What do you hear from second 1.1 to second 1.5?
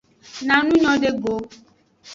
go.